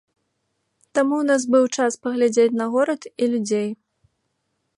Таму 0.99 1.15
ў 1.19 1.25
нас 1.31 1.43
быў 1.55 1.65
час 1.77 1.99
паглядзець 2.07 2.57
на 2.63 2.71
горад 2.77 3.01
і 3.21 3.33
людзей. 3.37 3.69